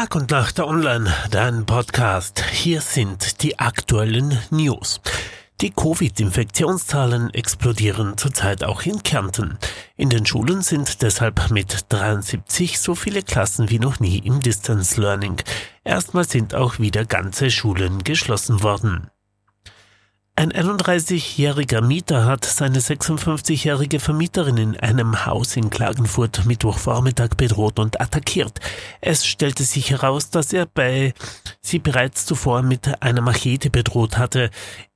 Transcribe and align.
Tag 0.00 0.14
und 0.14 0.30
Nacht 0.30 0.58
Online, 0.60 1.12
dein 1.30 1.66
Podcast. 1.66 2.42
Hier 2.52 2.80
sind 2.80 3.42
die 3.42 3.58
aktuellen 3.58 4.38
News. 4.48 5.02
Die 5.60 5.72
Covid-Infektionszahlen 5.72 7.34
explodieren 7.34 8.16
zurzeit 8.16 8.64
auch 8.64 8.80
in 8.84 9.02
Kärnten. 9.02 9.58
In 9.98 10.08
den 10.08 10.24
Schulen 10.24 10.62
sind 10.62 11.02
deshalb 11.02 11.50
mit 11.50 11.84
73 11.90 12.80
so 12.80 12.94
viele 12.94 13.22
Klassen 13.22 13.68
wie 13.68 13.78
noch 13.78 14.00
nie 14.00 14.16
im 14.20 14.40
Distance 14.40 14.98
Learning. 14.98 15.36
Erstmal 15.84 16.24
sind 16.24 16.54
auch 16.54 16.78
wieder 16.78 17.04
ganze 17.04 17.50
Schulen 17.50 18.02
geschlossen 18.02 18.62
worden. 18.62 19.10
Ein 20.40 20.54
31-jähriger 20.54 21.82
Mieter 21.82 22.24
hat 22.24 22.46
seine 22.46 22.78
56-jährige 22.78 24.00
Vermieterin 24.00 24.56
in 24.56 24.80
einem 24.80 25.26
Haus 25.26 25.54
in 25.54 25.68
Klagenfurt 25.68 26.46
Mittwochvormittag 26.46 27.36
bedroht 27.36 27.78
und 27.78 28.00
attackiert. 28.00 28.58
Es 29.02 29.26
stellte 29.26 29.64
sich 29.64 29.90
heraus, 29.90 30.30
dass 30.30 30.54
er 30.54 30.64
bei 30.64 31.12
sie 31.60 31.78
bereits 31.78 32.24
zuvor 32.24 32.62
mit 32.62 33.02
einer 33.02 33.20
Machete 33.20 33.68
bedroht 33.68 34.16
hatte. 34.16 34.48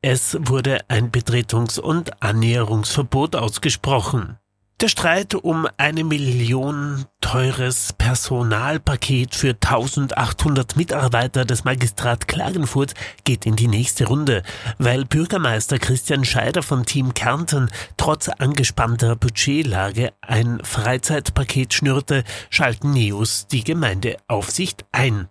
Es 0.00 0.38
wurde 0.38 0.78
ein 0.86 1.10
Betretungs- 1.10 1.80
und 1.80 2.22
Annäherungsverbot 2.22 3.34
ausgesprochen. 3.34 4.38
Der 4.82 4.88
Streit 4.88 5.36
um 5.36 5.68
eine 5.76 6.02
Million 6.02 7.04
teures 7.20 7.92
Personalpaket 7.92 9.32
für 9.36 9.50
1800 9.50 10.74
Mitarbeiter 10.74 11.44
des 11.44 11.62
Magistrat 11.62 12.26
Klagenfurt 12.26 12.94
geht 13.22 13.46
in 13.46 13.54
die 13.54 13.68
nächste 13.68 14.08
Runde, 14.08 14.42
weil 14.78 15.04
Bürgermeister 15.04 15.78
Christian 15.78 16.24
Scheider 16.24 16.64
von 16.64 16.84
Team 16.84 17.14
Kärnten 17.14 17.70
trotz 17.96 18.28
angespannter 18.28 19.14
Budgetlage 19.14 20.14
ein 20.20 20.58
Freizeitpaket 20.64 21.74
schnürte, 21.74 22.24
schalten 22.50 22.90
Neos 22.90 23.46
die 23.46 23.62
Gemeindeaufsicht 23.62 24.84
ein. 24.90 25.28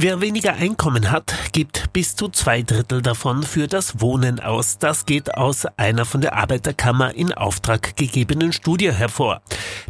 Wer 0.00 0.20
weniger 0.20 0.52
Einkommen 0.52 1.10
hat, 1.10 1.34
gibt 1.50 1.92
bis 1.92 2.14
zu 2.14 2.28
zwei 2.28 2.62
Drittel 2.62 3.02
davon 3.02 3.42
für 3.42 3.66
das 3.66 4.00
Wohnen 4.00 4.38
aus. 4.38 4.78
Das 4.78 5.06
geht 5.06 5.34
aus 5.34 5.66
einer 5.76 6.04
von 6.04 6.20
der 6.20 6.36
Arbeiterkammer 6.36 7.16
in 7.16 7.32
Auftrag 7.32 7.96
gegebenen 7.96 8.52
Studie 8.52 8.92
hervor, 8.92 9.42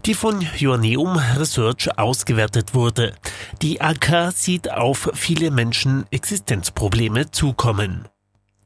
die 0.07 0.15
von 0.15 0.41
Joanneum 0.57 1.19
Research 1.37 1.99
ausgewertet 1.99 2.73
wurde. 2.73 3.17
Die 3.61 3.83
AK 3.83 4.33
sieht 4.33 4.71
auf 4.71 5.11
viele 5.13 5.51
Menschen 5.51 6.07
Existenzprobleme 6.11 7.31
zukommen. 7.31 8.09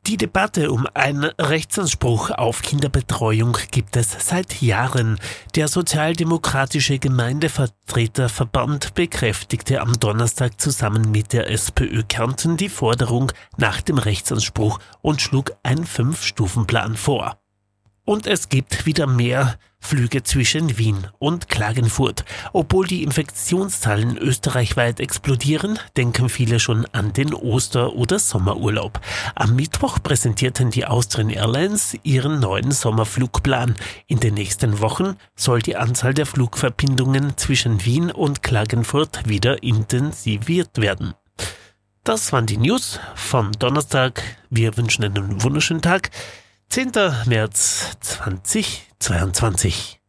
Die 0.08 0.16
Debatte 0.16 0.72
um 0.72 0.88
einen 0.94 1.30
Rechtsanspruch 1.38 2.30
auf 2.30 2.62
Kinderbetreuung 2.62 3.56
gibt 3.70 3.96
es 3.96 4.16
seit 4.18 4.60
Jahren. 4.60 5.20
Der 5.54 5.68
sozialdemokratische 5.68 6.98
Gemeindevertreterverband 6.98 8.94
bekräftigte 8.94 9.80
am 9.80 9.92
Donnerstag 10.00 10.60
zusammen 10.60 11.12
mit 11.12 11.32
der 11.32 11.48
SPÖ 11.48 12.02
Kärnten 12.02 12.56
die 12.56 12.68
Forderung 12.68 13.30
nach 13.58 13.80
dem 13.80 13.98
Rechtsanspruch 13.98 14.80
und 15.02 15.22
schlug 15.22 15.52
einen 15.62 15.86
Fünf-Stufen-Plan 15.86 16.96
vor. 16.96 17.41
Und 18.04 18.26
es 18.26 18.48
gibt 18.48 18.84
wieder 18.84 19.06
mehr 19.06 19.58
Flüge 19.78 20.22
zwischen 20.22 20.78
Wien 20.78 21.08
und 21.18 21.48
Klagenfurt. 21.48 22.24
Obwohl 22.52 22.86
die 22.86 23.02
Infektionszahlen 23.02 24.16
österreichweit 24.16 25.00
explodieren, 25.00 25.78
denken 25.96 26.28
viele 26.28 26.58
schon 26.60 26.86
an 26.92 27.12
den 27.12 27.34
Oster- 27.34 27.92
oder 27.92 28.18
Sommerurlaub. 28.18 29.00
Am 29.34 29.54
Mittwoch 29.54 29.98
präsentierten 30.02 30.70
die 30.70 30.86
Austrian 30.86 31.30
Airlines 31.30 31.96
ihren 32.02 32.40
neuen 32.40 32.70
Sommerflugplan. 32.72 33.74
In 34.06 34.20
den 34.20 34.34
nächsten 34.34 34.80
Wochen 34.80 35.16
soll 35.34 35.60
die 35.60 35.76
Anzahl 35.76 36.14
der 36.14 36.26
Flugverbindungen 36.26 37.36
zwischen 37.36 37.84
Wien 37.84 38.10
und 38.10 38.42
Klagenfurt 38.42 39.28
wieder 39.28 39.62
intensiviert 39.62 40.78
werden. 40.78 41.14
Das 42.04 42.32
waren 42.32 42.46
die 42.46 42.56
News 42.56 42.98
vom 43.14 43.52
Donnerstag. 43.52 44.22
Wir 44.50 44.76
wünschen 44.76 45.04
einen 45.04 45.42
wunderschönen 45.42 45.82
Tag. 45.82 46.10
10. 46.72 46.92
März 47.26 47.86
2022. 48.00 50.01